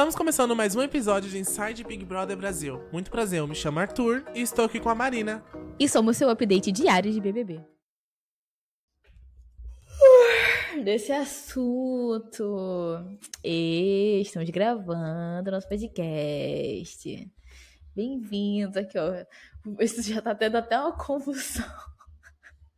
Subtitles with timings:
[0.00, 2.82] Estamos começando mais um episódio de Inside Big Brother Brasil.
[2.90, 5.44] Muito prazer, eu me chamo Arthur e estou aqui com a Marina.
[5.78, 7.60] E somos seu update diário de BBB.
[10.82, 12.96] Desse assunto.
[13.44, 17.30] E estamos gravando nosso podcast.
[17.94, 19.26] Bem-vindos aqui, ó.
[19.80, 21.70] Isso já tá tendo até uma confusão.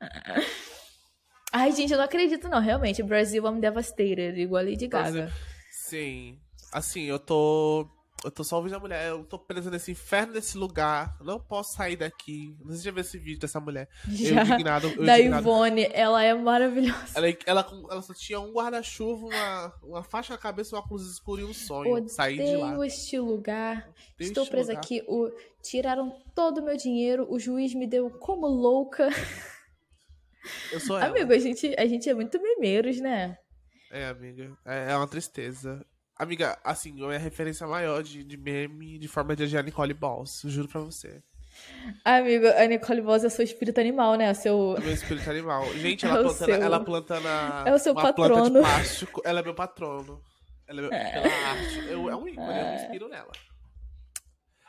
[1.55, 2.61] Ai, gente, eu não acredito, não.
[2.61, 5.31] Realmente, o Brasil I'm devastated, igual a Lady Gaga.
[5.71, 6.42] Sim.
[6.73, 7.87] Assim, eu tô.
[8.25, 11.19] Eu tô só ouvindo a mulher, eu tô presa nesse inferno desse lugar.
[11.21, 12.57] Não posso sair daqui.
[12.61, 13.89] Não sei se já viu esse vídeo dessa mulher.
[14.09, 14.37] Já.
[14.37, 14.87] Eu indignado.
[14.91, 15.43] Eu da indignado.
[15.43, 17.13] Ivone, ela é maravilhosa.
[17.17, 21.41] Ela, ela, ela só tinha um guarda-chuva, uma, uma faixa na cabeça, um óculos escuro
[21.41, 22.09] e um sonho.
[22.09, 22.69] Sair de lá.
[22.69, 23.89] Odeio este lugar.
[24.15, 24.85] Odeio Estou este presa lugar.
[24.85, 25.03] aqui.
[25.09, 25.29] O...
[25.61, 27.27] Tiraram todo o meu dinheiro.
[27.29, 29.09] O juiz me deu como louca.
[30.73, 31.09] Eu sou ela.
[31.09, 33.37] Amigo, a gente, a gente é muito memeiros, né?
[33.91, 34.57] É, amiga.
[34.65, 35.85] É, é uma tristeza.
[36.17, 40.43] Amiga, assim, a minha referência maior de, de meme de forma de adiar Nicole Balls.
[40.45, 41.23] Juro pra você.
[42.05, 44.33] Amigo, a Nicole Voz é seu espírito animal, né?
[44.35, 44.75] Seu...
[44.79, 45.65] É meu espírito animal.
[45.75, 48.29] Gente, É ela o plantando, seu- ela plantando a, é o seu uma planta de
[48.29, 48.61] patrono.
[48.61, 49.23] plástico.
[49.25, 50.23] Ela é meu patrono.
[50.69, 51.79] Ela é meu, pela arte.
[51.91, 53.33] Eu, é um ícone, eu me inspiro nela.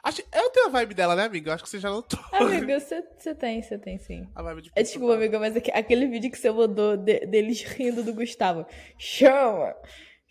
[0.03, 1.49] Acho, eu tenho a vibe dela, né, amiga?
[1.51, 2.19] Eu Acho que você já notou.
[2.33, 3.01] Amigo, você
[3.35, 4.27] tem, você tem sim.
[4.35, 7.61] A vibe de É, desculpa, amiga, mas aque- aquele vídeo que você mandou de- deles
[7.63, 8.65] rindo do Gustavo.
[8.97, 9.73] Chama!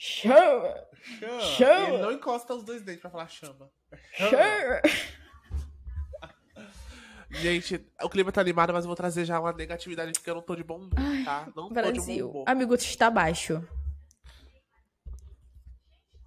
[0.05, 0.75] Chama!
[1.20, 1.41] Chama.
[1.41, 1.89] Chama.
[1.91, 3.70] Ele não encosta os dois dentes pra falar chama.
[4.17, 4.83] Chama.
[7.31, 10.42] Gente, o clima tá animado, mas eu vou trazer já uma negatividade porque eu não
[10.42, 10.91] tô de bom humor,
[11.25, 11.44] tá?
[11.47, 12.28] Não tô de bom Brasil.
[12.31, 12.44] humor.
[12.48, 13.62] Amigo, tu está baixo.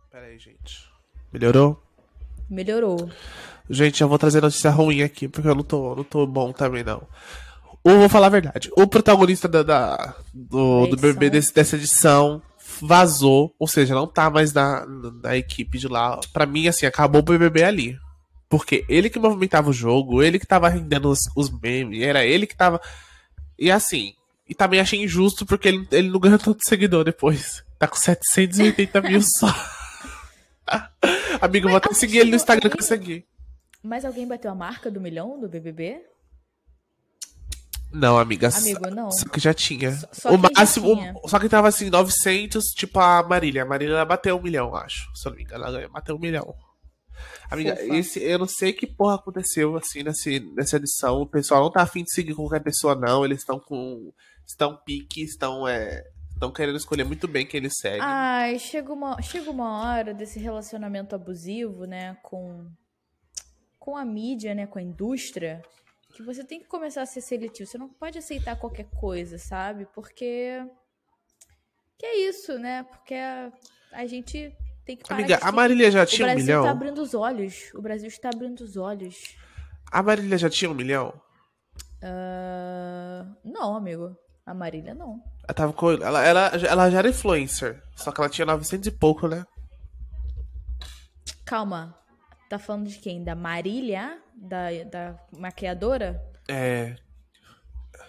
[0.09, 0.89] Pera aí, gente.
[1.33, 1.83] Melhorou?
[2.49, 3.09] Melhorou.
[3.69, 6.83] Gente, eu vou trazer notícia ruim aqui, porque eu não tô, não tô bom também,
[6.83, 7.05] não.
[7.83, 8.71] Ou vou falar a verdade.
[8.75, 11.29] O protagonista da, da- do, do BBB edição.
[11.39, 12.41] desse- dessa edição
[12.81, 14.85] vazou, ou seja, não tá mais na,
[15.23, 16.19] na equipe de lá.
[16.33, 17.97] Pra mim, assim, acabou o BBB ali.
[18.49, 22.45] Porque ele que movimentava o jogo, ele que tava rendendo os, os memes, era ele
[22.45, 22.79] que tava.
[23.57, 24.13] E assim,
[24.47, 27.63] e também achei injusto porque ele, ele não ganhou tanto seguidor depois.
[27.79, 29.47] Tá com 780 mil só.
[31.41, 33.25] Amigo, eu vou até Mas seguir ele no Instagram que eu alguém- segui.
[33.83, 36.01] Mas alguém bateu a marca do milhão do BBB?
[37.95, 38.49] Não, amiga.
[38.55, 39.09] Amigo, não.
[39.11, 39.91] Só que já tinha.
[39.95, 40.95] Só- só o máximo.
[40.95, 41.13] tinha.
[41.27, 43.63] Só que tava assim, 900, tipo a Marília.
[43.63, 45.09] A Marília ela bateu um milhão, acho.
[45.15, 46.53] Se eu não me engano, ela bateu um milhão.
[47.49, 51.21] Amiga, esse, eu não sei que porra aconteceu assim nesse, nessa edição.
[51.21, 53.23] O pessoal não tá afim de seguir qualquer pessoa, não.
[53.23, 54.11] Eles estão com.
[54.45, 55.67] Estão pique, estão.
[55.67, 58.01] É, estão querendo escolher muito bem quem eles seguem.
[58.01, 62.67] Ai, chega uma, chega uma hora desse relacionamento abusivo, né, com,
[63.79, 65.61] com a mídia, né, com a indústria,
[66.15, 67.69] que você tem que começar a ser seletivo.
[67.69, 69.85] Você não pode aceitar qualquer coisa, sabe?
[69.93, 70.65] Porque.
[71.97, 72.83] Que é isso, né?
[72.83, 73.51] Porque a,
[73.91, 74.55] a gente
[74.85, 76.63] tem que parar Amiga, a Marília já O tinha um Brasil milhão?
[76.63, 77.71] tá abrindo os olhos.
[77.73, 79.35] O Brasil está abrindo os olhos.
[79.91, 81.13] A Marília já tinha um milhão?
[82.01, 84.15] Ah, não, amigo.
[84.45, 85.21] A Marília não.
[85.43, 87.81] Ela, tava com, ela, ela, ela já era influencer.
[87.95, 89.45] Só que ela tinha 900 e pouco, né?
[91.45, 91.97] Calma.
[92.49, 93.23] Tá falando de quem?
[93.23, 94.19] Da Marília?
[94.35, 96.21] Da, da maquiadora?
[96.47, 96.95] É.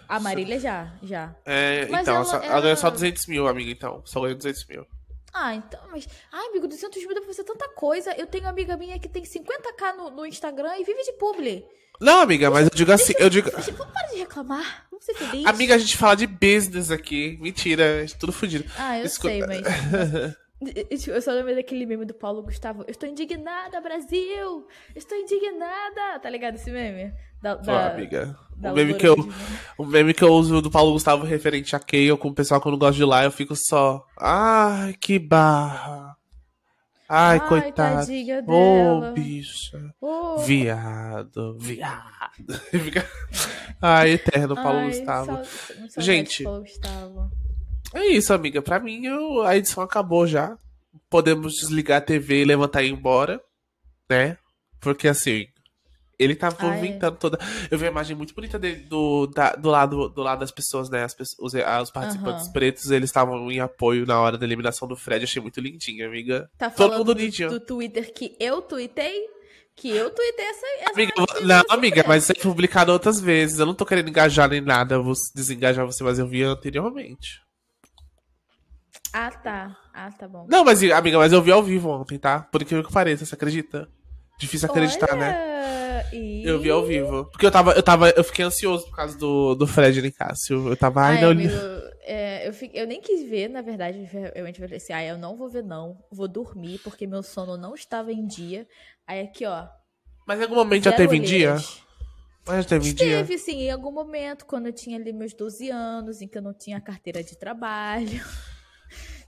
[0.07, 1.35] A Marília já, já.
[1.45, 4.01] É, Mas então, ela, só- ela ganhou só ela- 200 mil, amiga, então.
[4.05, 4.85] Só ganhou 200 mil.
[5.33, 6.07] Ah, então, mas.
[6.31, 8.11] Ai, amigo, 200 mil dá pra fazer tanta coisa.
[8.17, 11.65] Eu tenho uma amiga minha que tem 50k no, no Instagram e vive de publi.
[11.99, 13.49] Não, amiga, mas eu digo assim, eu digo...
[13.51, 14.85] Vamos parar de reclamar.
[14.91, 15.47] Vamos ser felizes.
[15.47, 17.37] Amiga, a gente fala de business aqui.
[17.41, 18.69] Mentira, é tudo fodido.
[18.77, 19.61] Ah, eu Escuta- sei, mas.
[20.59, 22.81] Eu só lembrei daquele meme do Paulo Gustavo.
[22.83, 24.67] Eu estou indignada, Brasil!
[24.95, 26.19] Estou indignada!
[26.19, 27.13] Tá ligado esse meme?
[27.41, 28.35] Da, da- amiga.
[28.55, 29.15] da O meme, que eu,
[29.77, 32.67] o meme que eu uso do Paulo Gustavo referente a Kayle com o pessoal que
[32.67, 34.03] eu não gosto de lá, eu fico só.
[34.19, 36.15] Ai, que barra.
[37.07, 38.11] Ai, Ai, coitado.
[38.47, 39.11] Ô, dela.
[39.11, 39.93] bicha.
[40.01, 42.01] Oh, Viado, viado.
[43.79, 45.25] Ai, eterno Paulo ai, Gustavo.
[45.45, 46.43] sal- Gente.
[46.43, 47.31] Paulo Gustavo.
[47.97, 48.61] É isso, amiga.
[48.61, 50.57] Pra mim, eu- a edição acabou já.
[51.09, 53.41] Podemos desligar a TV e levantar e ir embora,
[54.09, 54.37] né?
[54.79, 55.47] Porque assim,
[56.19, 57.11] ele tá Ah, é.
[57.11, 57.37] toda.
[57.71, 60.89] Eu vi uma imagem muito bonita dele do, da- do, lado, do lado das pessoas,
[60.89, 61.03] né?
[61.03, 62.53] As pessoas, os, ah, os participantes Aham.
[62.53, 65.23] pretos, eles estavam em apoio na hora da eliminação do Fred.
[65.23, 66.49] Achei muito lindinho, amiga.
[66.57, 67.49] Tá Todo falando mundo do, lindinho.
[67.49, 69.27] do Twitter que eu tuitei?
[69.75, 70.65] Que eu tuitei essa.
[70.81, 71.13] essa Amiga,
[71.43, 73.59] não, amiga, mas isso é publicado outras vezes.
[73.59, 77.39] Eu não tô querendo engajar nem nada, eu vou desengajar você, mas eu vi anteriormente.
[79.13, 79.77] Ah, tá.
[79.93, 80.45] Ah, tá bom.
[80.49, 82.41] Não, mas, amiga, mas eu vi ao vivo ontem, tá?
[82.41, 83.87] Por incrível que pareça, você acredita?
[84.39, 85.29] Difícil acreditar, né?
[85.29, 87.25] Olha, e- Eu vi ao vivo.
[87.31, 90.69] Porque eu tava, eu tava, eu fiquei ansioso por causa do, do Fred Nicásio.
[90.69, 91.31] Eu tava, ai, Ai, não.
[91.31, 91.53] amigo,
[92.03, 94.07] é, eu, fiquei, eu nem quis ver, na verdade.
[94.35, 95.97] Eu falei assim: ah, eu não vou ver, não.
[96.11, 98.67] Vou dormir, porque meu sono não estava em dia.
[99.07, 99.67] Aí aqui, ó.
[100.27, 101.55] Mas em algum momento já teve em dia?
[102.45, 103.17] Mas já teve em dia?
[103.17, 106.41] Teve, sim, em algum momento, quando eu tinha ali meus 12 anos, em que eu
[106.41, 108.23] não tinha carteira de trabalho.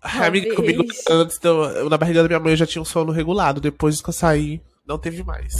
[0.01, 3.59] Amiga, comigo, antes do, na barriga da minha mãe eu já tinha um sono regulado.
[3.59, 5.53] Depois que eu saí, não teve mais.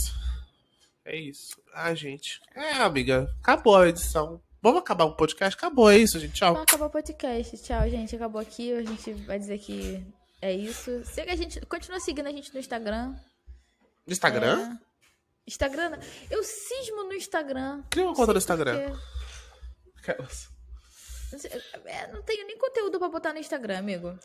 [1.04, 1.60] É isso.
[1.74, 2.40] Ah, gente.
[2.56, 4.42] É, amiga, acabou a edição.
[4.62, 5.58] Vamos acabar o podcast?
[5.58, 6.34] Acabou, é isso, gente.
[6.34, 6.58] Tchau.
[6.58, 7.58] Acabar o podcast.
[7.58, 8.16] Tchau, gente.
[8.16, 8.74] Acabou aqui.
[8.74, 10.06] A gente vai dizer que
[10.42, 11.04] é isso.
[11.06, 11.62] Siga a gente.
[11.62, 13.16] Continua seguindo a gente no Instagram.
[14.06, 14.74] No Instagram?
[14.74, 14.90] É...
[15.48, 15.98] Instagram.
[16.30, 17.84] Eu cismo no Instagram.
[17.90, 18.94] Cria uma conta no Instagram.
[19.94, 20.16] Porque...
[21.86, 24.18] É, não tenho nem conteúdo para botar no Instagram, amigo.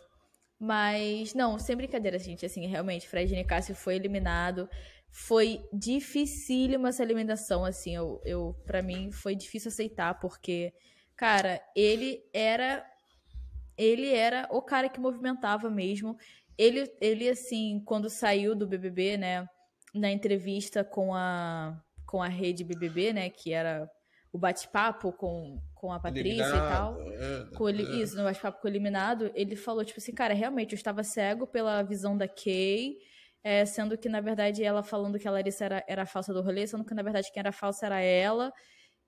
[0.58, 2.46] Mas, não, sem brincadeira, gente.
[2.46, 4.68] Assim, realmente, Fred Nicásio foi eliminado.
[5.10, 7.94] Foi dificílima essa eliminação, assim.
[7.94, 10.72] Eu, eu, pra mim, foi difícil aceitar, porque,
[11.16, 12.84] cara, ele era.
[13.76, 16.16] Ele era o cara que movimentava mesmo.
[16.56, 19.48] Ele, ele assim, quando saiu do BBB, né?
[19.92, 23.28] Na entrevista com a, com a rede BBB, né?
[23.30, 23.90] Que era
[24.32, 27.12] o bate-papo com, com a Patrícia eliminado, e tal.
[27.12, 27.96] É, com ele, é.
[27.96, 31.46] Isso, no bate-papo com o eliminado, ele falou, tipo assim, cara, realmente, eu estava cego
[31.46, 32.96] pela visão da Kay,
[33.42, 36.40] é, sendo que, na verdade, ela falando que a Larissa era, era a falsa do
[36.40, 38.50] rolê, sendo que, na verdade, quem era falsa era ela.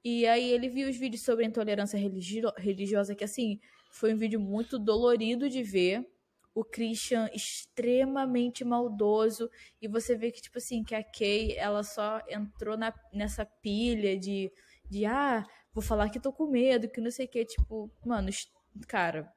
[0.04, 3.58] E aí ele viu os vídeos sobre intolerância religio religiosa, que, assim,
[3.90, 6.06] foi um vídeo muito dolorido de ver.
[6.54, 9.48] O Christian extremamente maldoso.
[9.80, 14.18] E você vê que, tipo assim, que a Kay, ela só entrou na, nessa pilha
[14.18, 14.52] de
[14.88, 15.44] de ah,
[15.76, 17.44] vou falar que tô com medo, que não sei o que.
[17.44, 18.30] Tipo, mano,
[18.88, 19.30] cara,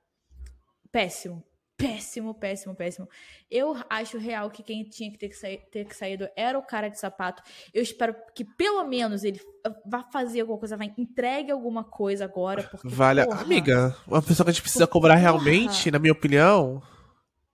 [0.90, 1.44] péssimo.
[1.76, 3.08] Péssimo, péssimo, péssimo.
[3.50, 6.66] Eu acho real que quem tinha que ter que, sair, ter que saído era o
[6.66, 7.42] cara de sapato.
[7.74, 9.40] Eu espero que pelo menos ele
[9.86, 12.64] vá fazer alguma coisa, vai entregue alguma coisa agora.
[12.64, 15.22] Porque, vale, porra, amiga, uma pessoa que a gente precisa cobrar porra.
[15.22, 16.82] realmente, na minha opinião,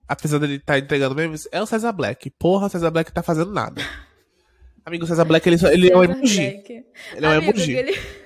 [0.08, 2.32] apesar dele estar tá entregando memes, é o César Black.
[2.32, 3.80] Porra, o César Black tá fazendo nada.
[4.84, 6.50] Amigo, César Black, ele, ele é um emoji.
[6.52, 6.86] Black.
[7.16, 7.78] Ele é um Amigo, emoji.
[7.78, 8.25] Aquele...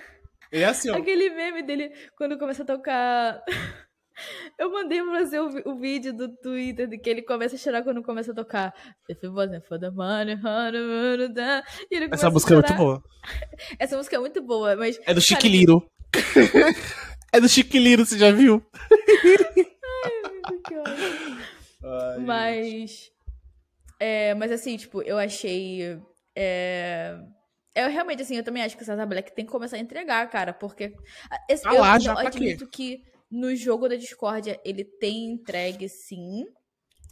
[0.52, 0.96] Ele é assim, ó.
[0.98, 3.44] Aquele meme dele, quando começa a tocar...
[4.58, 7.84] Eu mandei pra você o, o, vídeo do Twitter de que ele começa a chorar
[7.84, 8.74] quando começa a tocar.
[12.12, 13.02] Essa música é muito boa.
[13.80, 15.00] Essa música é muito boa, mas.
[15.06, 15.90] É do Chiquiliro.
[17.32, 18.62] é do Chiquiliro, você já viu?
[20.04, 20.24] Ai,
[21.82, 23.10] Ai, mas.
[24.02, 25.98] É, mas assim, tipo, eu achei
[26.42, 27.18] é...
[27.76, 30.28] Eu realmente, assim, eu também acho que o César Black tem que começar a entregar,
[30.30, 30.94] cara, porque
[31.50, 35.88] esse, ah lá, eu, já eu admito que no jogo da discórdia ele tem entregue
[35.88, 36.46] sim,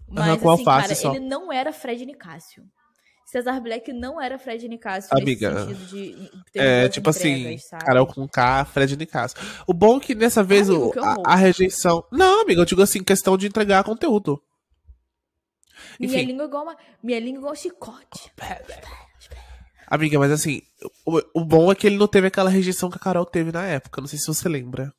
[0.08, 1.14] mas uhum, assim, cara, só.
[1.14, 2.64] ele não era Fred Nicásio.
[3.26, 7.84] Cesar Black não era Fred Nicásio Amiga, de, de é, tipo assim, sabe?
[7.84, 9.38] Carol com K, Fred Nicásio.
[9.68, 12.06] O bom é que nessa vez Amigo, o, a, a, rejeição...
[12.10, 14.42] Não, amiga, eu digo assim, questão de entregar conteúdo.
[16.00, 16.14] Enfim.
[16.14, 16.78] Minha língua é igual uma...
[17.04, 18.32] Minha língua é igual um chicote.
[19.90, 20.62] Amiga, mas assim,
[21.06, 23.66] o, o, bom é que ele não teve aquela rejeição que a Carol teve na
[23.66, 24.02] época.
[24.02, 24.94] Não sei se você lembra.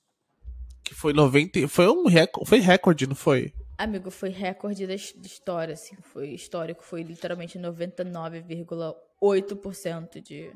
[0.83, 1.69] Que foi 90.
[1.69, 2.49] Foi um recorde.
[2.49, 3.53] Foi recorde, não foi?
[3.77, 5.95] Amigo, foi recorde da, história, assim.
[6.03, 6.83] Foi histórico.
[6.83, 10.51] Foi literalmente 99,8% de.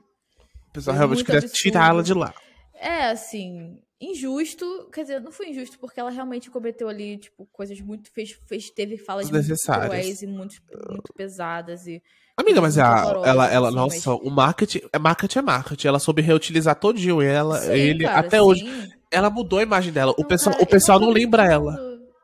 [0.69, 2.33] O pessoal realmente queria tirar ela de lá.
[2.75, 4.91] É, assim, injusto.
[4.93, 8.11] Quer dizer, não foi injusto, porque ela realmente cometeu ali, tipo, coisas muito.
[8.11, 10.57] Fez, fez, teve falas muito cruéis e muito,
[10.91, 11.87] muito pesadas.
[11.87, 12.03] E
[12.37, 14.21] Amiga, mas a, ela, ela, assim, nossa, mas...
[14.23, 15.87] o marketing, é marketing é marketing.
[15.87, 18.43] Ela soube reutilizar todinho ela, sim, ele, cara, até sim.
[18.43, 18.93] hoje.
[19.11, 20.15] Ela mudou a imagem dela.
[20.17, 21.77] Não, o pessoal, cara, o pessoal não lembra ela.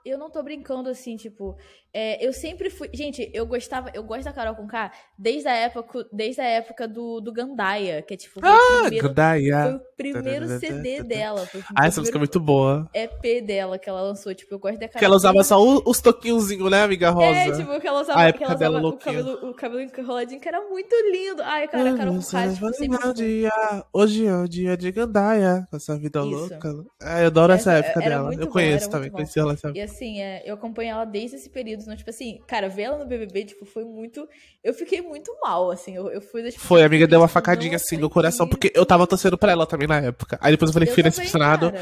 [0.05, 1.55] Eu não tô brincando assim, tipo,
[1.93, 2.88] é, eu sempre fui.
[2.95, 6.88] Gente, eu gostava, eu gosto da Carol com K desde a época, desde a época
[6.88, 8.41] do, do Gandaia, que é tipo.
[8.43, 9.81] Ah, primeiro, Gandaia!
[9.99, 11.47] Primeiro CD dela.
[11.75, 12.88] Ah, essa música é muito boa.
[12.95, 14.99] EP dela que ela lançou, tipo, eu gosto da Carol.
[15.00, 17.26] Que ela usava só os toquinhos, né, amiga Rosa?
[17.26, 20.49] É, tipo, que ela usava, a que ela usava o, cabelo, o cabelo enroladinho, que
[20.49, 21.43] era muito lindo.
[21.43, 22.99] Ai, cara, a Carol com K, tipo, sempre.
[23.14, 26.28] Dia, hoje é o dia de Gandaia, com essa vida Isso.
[26.28, 26.85] louca.
[27.02, 28.33] É, eu adoro essa, essa época dela.
[28.33, 29.73] Eu bom, conheço também, conheci ela época.
[29.75, 32.83] E assim, é, eu acompanho ela desde esse período, então, tipo assim, cara, cara, ver
[32.83, 34.28] ela no BBB, tipo, foi muito.
[34.62, 35.95] Eu fiquei muito mal, assim.
[35.95, 39.07] Eu, eu fui Foi, a amiga deu uma facadinha assim no coração, porque eu tava
[39.07, 40.38] torcendo pra ela também na época.
[40.40, 41.73] Aí depois eu falei, fui decepcionado.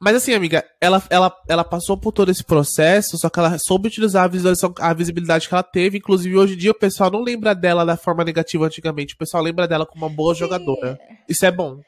[0.00, 3.88] Mas assim, amiga, ela, ela, ela passou por todo esse processo, só que ela soube
[3.88, 5.98] utilizar a, a visibilidade que ela teve.
[5.98, 9.14] Inclusive, hoje em dia, o pessoal não lembra dela da forma negativa antigamente.
[9.14, 10.40] O pessoal lembra dela como uma boa Sim.
[10.40, 10.98] jogadora.
[11.28, 11.80] Isso é bom.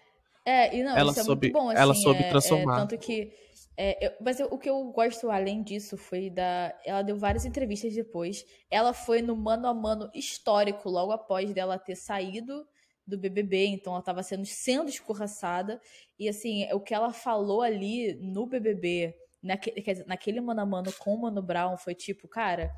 [0.47, 2.77] É, e não, ela isso soube, é muito bom, assim, Ela soube é, transformar.
[2.77, 3.33] É, tanto que
[3.77, 6.73] é, eu, mas eu, o que eu gosto além disso foi da.
[6.87, 8.45] Ela deu várias entrevistas depois.
[8.71, 12.65] Ela foi no mano a mano histórico logo após dela ter saído
[13.07, 15.81] do BBB, então ela estava sendo, sendo escorraçada.
[16.19, 20.93] E assim, o que ela falou ali no BBB naquele, dizer, naquele mano a mano
[20.99, 22.71] com o Mano Brown foi tipo, cara,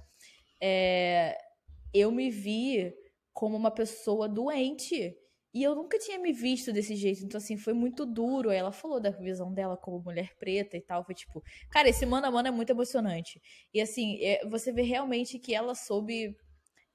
[0.60, 1.36] é,
[1.92, 2.92] eu me vi
[3.32, 5.16] como uma pessoa doente.
[5.54, 7.24] E eu nunca tinha me visto desse jeito.
[7.24, 8.50] Então, assim, foi muito duro.
[8.50, 11.02] Aí ela falou da visão dela como mulher preta e tal.
[11.04, 13.40] Foi tipo, cara, esse mano a mano é muito emocionante.
[13.72, 16.36] E assim, é, você vê realmente que ela soube.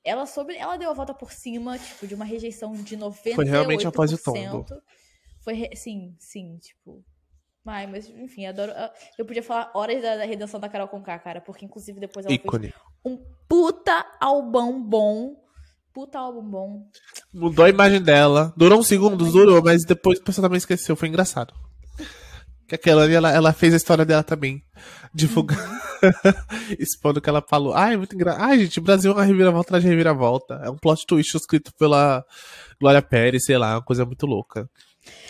[0.03, 0.55] Ela soube.
[0.55, 3.35] Ela deu a volta por cima, tipo, de uma rejeição de 98%.
[3.35, 4.65] Foi realmente após o tombo.
[5.43, 7.03] Foi, sim, sim, tipo.
[7.65, 8.73] Ai, mas enfim, adoro.
[9.17, 12.35] Eu podia falar horas da, da redenção da Carol Conká, cara, porque inclusive depois ela
[12.35, 12.71] Ícone.
[12.71, 13.17] fez um
[13.47, 15.41] puta albão bom.
[15.93, 16.89] Puta álbum bom.
[17.31, 18.51] Mudou a imagem dela.
[18.57, 20.95] Durou uns segundos, durou, mas depois o pessoal também esqueceu.
[20.95, 21.53] Foi engraçado.
[22.67, 24.63] Que aquela ali, ela, ela fez a história dela também.
[25.13, 25.61] Divulgando.
[25.61, 25.79] Uhum.
[26.79, 27.73] expondo que ela falou.
[27.73, 28.43] Ai, muito engraçado.
[28.43, 30.61] Ai, gente, o Brasil é uma reviravolta atrás de reviravolta.
[30.63, 32.25] É um plot twist escrito pela
[32.79, 34.69] Glória Pérez, sei lá, uma coisa muito louca.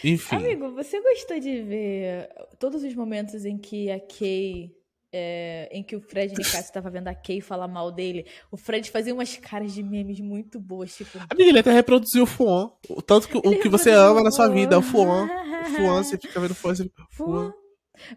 [0.04, 0.36] Enfim.
[0.36, 4.72] Amigo, você gostou de ver todos os momentos em que a Kay.
[5.16, 8.90] É, em que o Fred Nicásio estava vendo a Kay falar mal dele, o Fred
[8.90, 11.20] fazia umas caras de memes muito boas, tipo...
[11.30, 12.72] Amiga, ele até reproduziu o Fuon.
[12.90, 15.26] O tanto que o que você ama na sua vida, é o Fuon.
[15.26, 16.90] O Fuon, você fica vendo Fuon, você...
[17.12, 17.52] Fuon.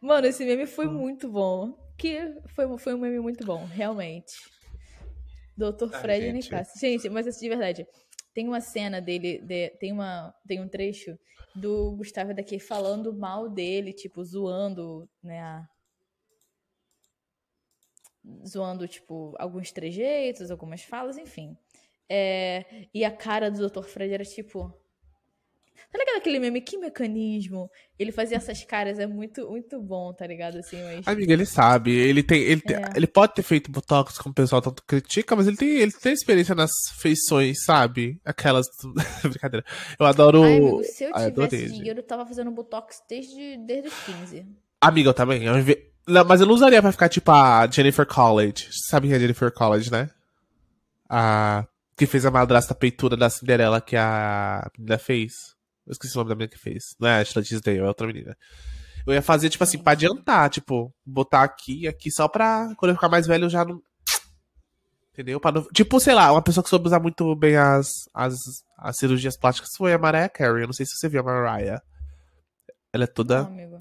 [0.00, 1.74] Mano, esse meme foi muito bom.
[1.96, 4.34] Que foi, foi um meme muito bom, realmente.
[5.56, 6.34] Doutor Fred gente.
[6.34, 6.78] Nicásio.
[6.78, 7.86] Gente, mas assim, de verdade,
[8.34, 11.18] tem uma cena dele, de, tem, uma, tem um trecho
[11.54, 15.66] do Gustavo daqui falando mal dele, tipo, zoando, né, a...
[18.46, 21.56] zoando, tipo, alguns trejeitos, algumas falas, enfim.
[22.10, 22.86] É...
[22.92, 23.84] E a cara do Dr.
[23.84, 24.70] Fred era tipo,
[25.90, 26.60] Tá ligado aquele meme?
[26.60, 27.70] Que mecanismo?
[27.98, 30.58] Ele fazia essas caras, é muito, muito bom, tá ligado?
[30.58, 31.06] Assim, mas...
[31.06, 31.92] Amiga, ele sabe.
[31.92, 32.42] Ele tem.
[32.42, 32.90] Ele, tem, é.
[32.94, 36.12] ele pode ter feito Botox como o pessoal tanto critica, mas ele tem, ele tem
[36.12, 38.20] experiência nas feições, sabe?
[38.24, 38.66] Aquelas.
[39.22, 39.64] Brincadeira.
[39.98, 40.42] Eu adoro.
[40.42, 44.46] Ai, amigo, se eu tivesse adorei, dinheiro, eu tava fazendo Botox desde, desde os 15.
[44.80, 45.44] Amiga, eu também.
[45.44, 45.54] Eu
[46.06, 48.68] não, mas eu não usaria pra ficar tipo a Jennifer College.
[48.70, 50.08] Sabe quem é a Jennifer College, né?
[51.08, 51.66] A.
[51.96, 55.55] Que fez a madrasta peitura da Cinderela que a menina fez.
[55.86, 56.96] Eu esqueci o nome da menina que fez.
[56.98, 58.36] Não é a Ashley Tisdale, é outra menina.
[59.06, 62.90] Eu ia fazer, tipo assim, pra adiantar, tipo, botar aqui e aqui só pra quando
[62.90, 63.80] eu ficar mais velho eu já não.
[65.12, 65.40] Entendeu?
[65.54, 65.62] Não...
[65.68, 68.34] Tipo, sei lá, uma pessoa que soube usar muito bem as, as,
[68.76, 70.62] as cirurgias plásticas foi a Mariah Carey.
[70.62, 71.80] Eu não sei se você viu a Mariah.
[72.92, 73.42] Ela é toda.
[73.42, 73.78] Não, amigo.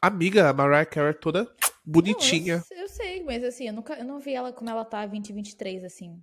[0.00, 1.52] Amiga, a Mariah Carey é toda
[1.84, 2.58] bonitinha.
[2.70, 5.04] Não, eu, eu, sei, mas assim, eu, nunca, eu não vi ela como ela tá
[5.04, 6.22] 2023, assim.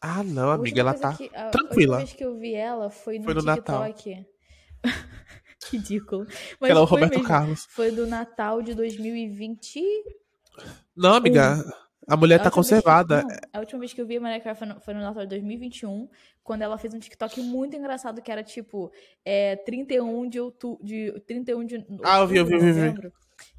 [0.00, 1.96] Ah, não, amiga, ela tá que, a, tranquila.
[1.96, 4.26] A vez que eu vi ela foi no, foi no TikTok.
[5.70, 6.26] Ridículo.
[6.58, 7.28] Mas ela é o Roberto mesmo.
[7.28, 7.66] Carlos.
[7.68, 9.82] Foi do Natal de 2020.
[10.96, 11.62] Não, amiga.
[12.06, 13.22] A mulher a tá conservada.
[13.22, 15.00] Que, não, a última vez que eu vi a Mariah Carey foi no, foi no
[15.00, 16.08] Natal de 2021,
[16.42, 18.90] quando ela fez um TikTok muito engraçado que era tipo
[19.24, 20.84] é, 31 de outubro.
[20.84, 23.12] De, 31 de ah, eu vi, eu vi, eu vi.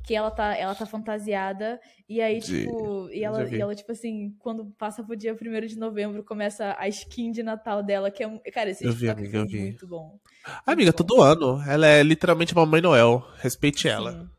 [0.03, 1.79] Que ela tá, ela tá fantasiada,
[2.09, 2.63] e aí, de...
[2.63, 6.75] tipo, e ela, e ela, tipo assim, quando passa pro dia 1 de novembro, começa
[6.77, 9.59] a skin de Natal dela, que é, cara, esse eu vi, amiga, eu vi.
[9.61, 10.07] muito bom.
[10.09, 10.21] Muito
[10.65, 10.97] amiga, bom.
[10.97, 13.89] todo ano, ela é literalmente Mamãe Noel, respeite Sim.
[13.89, 14.29] ela.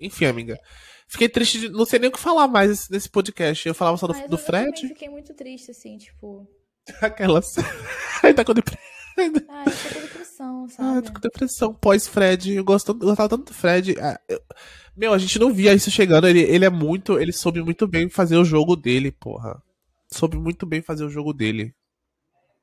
[0.00, 0.58] Enfim, amiga,
[1.12, 4.06] fiquei triste, de, não sei nem o que falar mais nesse podcast, eu falava só
[4.06, 4.82] do, ah, do Fred.
[4.82, 6.48] Eu fiquei muito triste, assim, tipo...
[7.00, 7.46] Aquelas...
[8.22, 8.82] aí tá com depressão.
[9.14, 10.98] Ah, eu tô com depressão, sabe?
[10.98, 12.54] Ah, tô com depressão pós-Fred.
[12.54, 13.94] Eu, gosto, eu gostava tanto do Fred.
[14.00, 14.40] Ah, eu...
[14.96, 16.26] Meu, a gente não via isso chegando.
[16.26, 17.18] Ele, ele é muito.
[17.18, 19.62] Ele soube muito bem fazer o jogo dele, porra.
[20.10, 21.74] Soube muito bem fazer o jogo dele.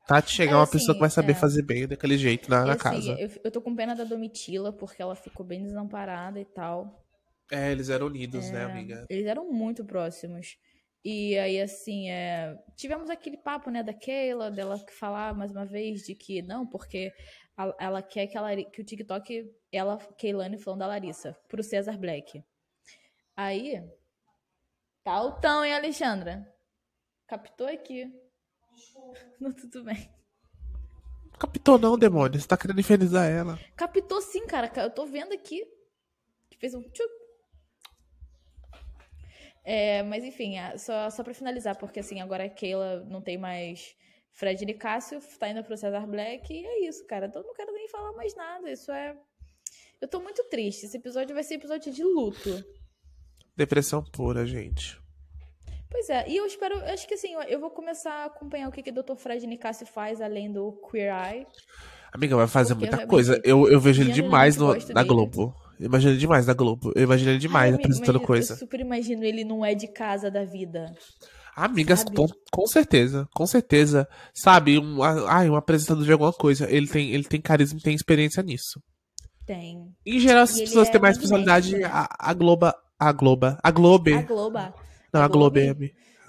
[0.07, 1.35] Tá de chegar é, uma assim, pessoa que vai saber é...
[1.35, 3.11] fazer bem daquele jeito na, na assim, casa.
[3.11, 7.05] Eu, eu tô com pena da Domitila, porque ela ficou bem desamparada e tal.
[7.51, 9.05] É, eles eram unidos, né, é, né, amiga?
[9.09, 10.57] Eles eram muito próximos.
[11.03, 12.57] E aí, assim, é...
[12.75, 17.13] tivemos aquele papo, né, da Keila, dela falar mais uma vez de que não, porque
[17.79, 22.43] ela quer que, ela, que o TikTok, ela, Keilane, falando da Larissa, pro Cesar Black.
[23.35, 23.81] Aí,
[25.03, 26.45] tá o tão, hein, Alexandra?
[27.27, 28.11] Captou aqui.
[29.39, 30.09] Não, tudo bem.
[31.39, 32.37] Captou não, demônio.
[32.37, 33.57] Você tá querendo infernizar ela.
[33.77, 34.69] Captou sim, cara.
[34.75, 35.65] Eu tô vendo aqui.
[36.49, 37.18] Que fez um tchup.
[39.63, 43.95] É, mas enfim, só, só pra finalizar, porque assim, agora a Keila não tem mais
[44.31, 47.27] Fred Nicásio, tá indo pro Cesar Black, e é isso, cara.
[47.27, 48.71] Então eu não quero nem falar mais nada.
[48.71, 49.15] Isso é.
[50.01, 50.85] Eu tô muito triste.
[50.85, 52.63] Esse episódio vai ser episódio de luto.
[53.55, 54.97] Depressão pura, gente.
[55.91, 58.71] Pois é, e eu espero, eu acho que assim, eu vou começar a acompanhar o
[58.71, 59.15] que, que o Dr.
[59.15, 61.47] Fred Nicásio faz além do Queer Eye.
[62.13, 63.41] Amiga, vai fazer muita coisa.
[63.43, 65.53] Eu, eu vejo ele demais no, na Globo.
[65.79, 66.91] Eu imagino ele demais na Globo.
[66.95, 68.53] Eu imagino ele demais Ai, apresentando coisa.
[68.53, 70.93] Eu super imagino ele não é de casa da vida.
[71.55, 74.07] Amigas, com, com, certeza, com certeza.
[74.33, 76.69] Sabe, um, ai, um apresentador de alguma coisa.
[76.69, 78.81] Ele tem, ele tem carisma e tem experiência nisso.
[79.45, 79.77] Tem.
[80.05, 81.75] Em geral, as E pessoas é têm mais personalidade.
[81.75, 81.85] né?
[81.85, 82.71] A, a Globo.
[82.99, 83.57] A Globo.
[83.63, 84.13] A Globo.
[84.13, 84.59] A Globo.
[85.13, 85.59] Não, a a Globo.
[85.59, 85.85] Globo?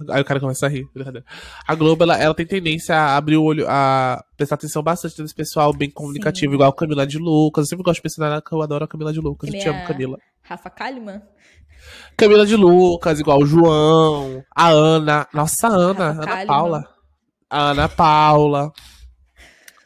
[0.09, 0.89] É- Aí o cara começa a rir.
[0.95, 1.25] brincadeira.
[1.67, 5.35] A Globo, ela, ela tem tendência a abrir o olho, a prestar atenção bastante nesse
[5.35, 6.55] pessoal bem comunicativo, Sim.
[6.57, 7.65] igual a Camila de Lucas.
[7.65, 9.49] Eu sempre gosto de pensar nela, que eu adoro a Camila de Lucas.
[9.51, 10.19] Que Eu te amo, a- Camila.
[10.43, 11.23] Rafa Kalimann.
[12.17, 15.27] Camila de Lucas, igual o João, a Ana.
[15.33, 16.47] Nossa, a Ana, Rafa Ana Kalimann.
[16.47, 16.85] Paula.
[17.49, 18.73] A Ana Paula.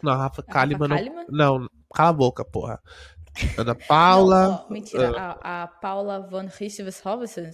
[0.03, 1.13] Não, a Rafa A Kalimann Rafa não.
[1.13, 1.27] Kalimann?
[1.31, 2.81] Não, cala a boca, porra.
[3.59, 4.49] Ana Paula.
[4.49, 5.13] Não, ó, mentira.
[5.43, 7.51] A, a Paula von Richthofen,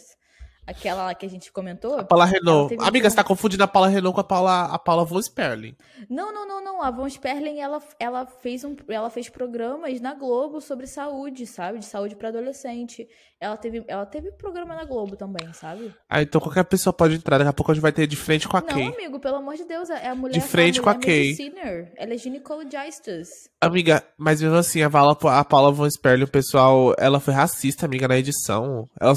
[0.71, 1.99] aquela lá que a gente comentou.
[1.99, 2.75] A Paula Renault.
[2.81, 5.75] Amiga, um- você tá confundindo a Paula Renault com a Paula, a Paula Von Sperling.
[6.09, 6.83] Não, não, não, não.
[6.83, 11.79] A Von Sperling, ela, ela, fez um, ela fez programas na Globo sobre saúde, sabe?
[11.81, 13.07] De saúde para adolescente.
[13.39, 15.95] Ela teve, ela teve programa na Globo também, sabe?
[16.09, 17.39] Ah, então qualquer pessoa pode entrar.
[17.39, 18.87] Daqui a pouco a gente vai ter de frente com a Não, Kay.
[18.95, 20.35] amigo, pelo amor de Deus, é a mulher.
[20.35, 21.25] De frente a com a mulher Kay.
[21.31, 21.93] mediciner.
[21.97, 22.71] Ela é ginecologista.
[23.61, 27.87] Amiga, mas mesmo assim, a Paula, a Paula Von Sperling, o pessoal, ela foi racista,
[27.87, 28.89] amiga, na edição.
[29.00, 29.15] Ela,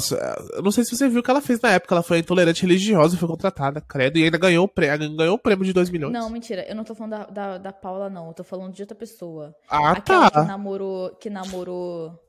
[0.54, 1.94] eu não sei se você viu que ela fez na época.
[1.94, 4.18] Ela foi intolerante religiosa e foi contratada, credo.
[4.18, 6.12] E ainda ganhou o prêmio, ganhou o prêmio de 2 milhões.
[6.12, 6.64] Não, mentira.
[6.68, 8.28] Eu não tô falando da, da, da Paula, não.
[8.28, 9.54] Eu tô falando de outra pessoa.
[9.68, 10.42] ah, Aquela tá.
[10.42, 11.10] que namorou.
[11.16, 12.20] Que namorou.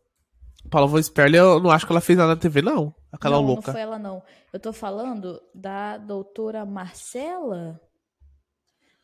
[0.69, 2.93] Paula Von Sperling, eu não acho que ela fez nada na TV, não.
[3.11, 3.67] Aquela não, louca.
[3.67, 4.23] não foi ela, não.
[4.51, 7.79] Eu tô falando da doutora Marcela?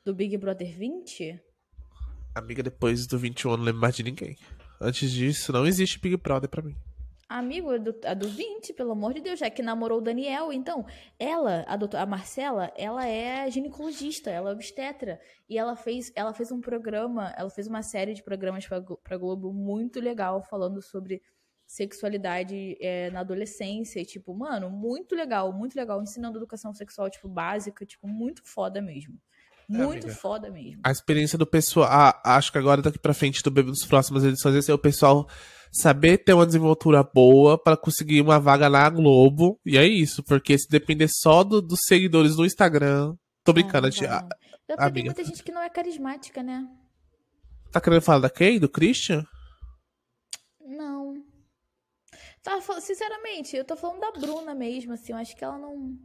[0.04, 1.40] Do Big Brother 20?
[2.34, 4.36] Amiga, depois do 21 eu não lembro mais de ninguém.
[4.80, 6.76] Antes disso, não existe Big Brother pra mim.
[7.32, 10.52] Amigo, é do, a do 20, pelo amor de Deus, já que namorou o Daniel.
[10.52, 10.86] Então,
[11.18, 15.18] ela, a, doutora, a Marcela, ela é ginecologista, ela é obstetra.
[15.48, 19.54] E ela fez, ela fez um programa, ela fez uma série de programas pra Globo
[19.54, 21.22] muito legal, falando sobre
[21.66, 24.02] sexualidade é, na adolescência.
[24.02, 26.02] E, tipo, mano, muito legal, muito legal.
[26.02, 29.18] Ensinando educação sexual, tipo, básica, tipo, muito foda mesmo.
[29.70, 30.20] Muito amiga.
[30.20, 30.82] foda mesmo.
[30.84, 31.88] A experiência do pessoal.
[31.90, 34.78] ah, acho que agora daqui pra frente, do Bebê nas próximas edições, esse é o
[34.78, 35.30] pessoal
[35.72, 39.60] saber ter uma desenvoltura boa pra conseguir uma vaga na Globo.
[39.66, 43.16] E é isso, porque se depender só do- dos seguidores no Instagram.
[43.44, 44.08] Tô brincando, Ah, tia.
[44.68, 44.94] É amiga.
[44.94, 46.68] tem muita gente que não é carismática, né?
[47.72, 49.26] Tá querendo falar da Kay, do Christian?
[50.60, 51.16] Não.
[52.44, 55.98] Tá, sinceramente, eu tô falando da Bruna mesmo, assim, eu acho que ela não.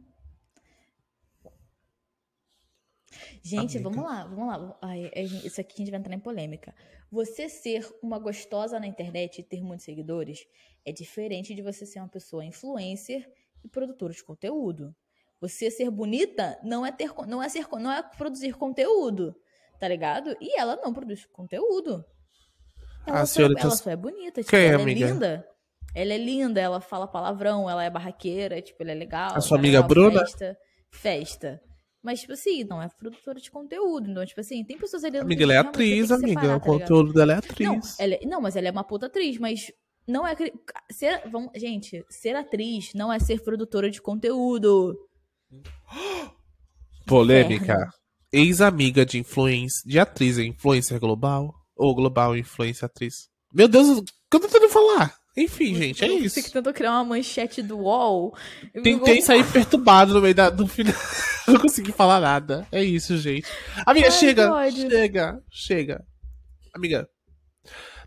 [3.43, 3.89] Gente, Amiga.
[3.89, 4.77] vamos lá, vamos lá.
[4.81, 6.73] Ai, é, isso aqui a gente vai entrar em polêmica.
[7.11, 10.45] Você ser uma gostosa na internet e ter muitos seguidores
[10.85, 13.29] é diferente de você ser uma pessoa influencer
[13.63, 14.95] e produtora de conteúdo.
[15.39, 19.35] Você ser bonita não é ter, não é ser, não é produzir conteúdo,
[19.79, 20.35] tá ligado?
[20.41, 22.03] E ela não produz conteúdo.
[23.05, 25.05] Ela, A só, senhorita- ela só é bonita, tipo, Quem é, ela amiga?
[25.05, 25.47] é linda.
[25.95, 29.31] Ela é linda, ela fala palavrão, ela é barraqueira, tipo, ela é legal.
[29.35, 30.19] A sua ela é amiga legal, Bruna?
[30.19, 30.57] Festa,
[30.91, 31.61] festa.
[32.07, 34.09] Mas, tipo assim, não é produtora de conteúdo.
[34.09, 35.17] Então, tipo assim, tem pessoas ali...
[35.17, 36.29] Amiga, ela é atriz, amiga.
[36.29, 37.99] separar, o tá conteúdo dela é Não, atriz.
[37.99, 39.73] ela é- não, mas ela é uma puta atriz, mas
[40.07, 40.33] não é.
[40.89, 44.97] Ser, vamos, gente, ser atriz não é ser produtora de conteúdo.
[47.05, 47.73] Polêmica.
[47.73, 47.91] inferno.
[48.31, 51.53] Ex-amiga de influência, de atriz, é influencer global?
[51.75, 53.27] Ou global influência atriz?
[53.53, 55.13] Meu Deus, o que eu tô tentando falar?
[55.37, 56.51] Enfim, gente, é isso.
[56.51, 58.35] tentou criar uma manchete do UOL.
[58.73, 60.93] Tentei vou- sair perturbado no meio da, do final.
[61.47, 62.67] Não consegui falar nada.
[62.71, 63.45] É isso, gente.
[63.85, 64.71] Amiga, Ai, chega.
[64.89, 65.43] Chega.
[65.51, 66.05] Chega.
[66.73, 67.07] Amiga.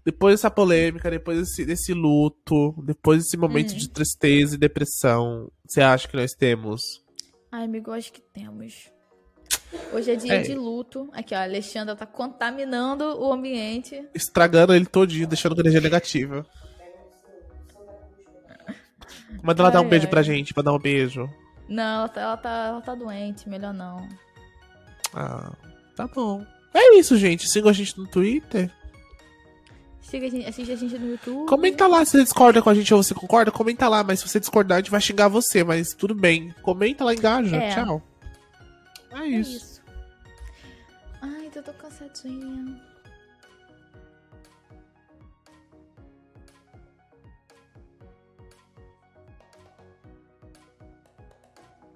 [0.04, 3.76] Depois dessa polêmica, depois desse, desse luto, depois desse momento Hum.
[3.76, 6.80] de tristeza e depressão, você acha que nós temos?
[7.52, 8.90] Ai, amigo, acho que temos.
[9.92, 10.42] Hoje é dia É.
[10.42, 11.08] de luto.
[11.12, 14.02] Aqui, ó, a Alexandra tá contaminando o ambiente.
[14.14, 16.46] Estragando ele todinho, deixando com energia negativa.
[19.42, 20.10] Manda ela dar um Ai, beijo ai.
[20.10, 21.28] pra gente, pra dar um beijo.
[21.68, 24.06] Não, ela tá, ela tá, ela tá doente, melhor não.
[25.14, 25.52] Ah,
[25.96, 26.44] tá bom.
[26.74, 27.48] É isso, gente.
[27.48, 28.70] Sigam a gente no Twitter.
[30.00, 31.48] Siga a gente, assiste a gente no YouTube.
[31.48, 33.50] Comenta lá se você discorda com a gente ou você concorda.
[33.52, 36.52] Comenta lá, mas se você discordar, a gente vai xingar você, mas tudo bem.
[36.62, 37.56] Comenta lá, engaja.
[37.56, 37.74] É.
[37.74, 38.02] Tchau.
[39.12, 39.56] É É isso.
[39.56, 39.82] isso.
[41.22, 42.80] Ai, tô tão cansadinha.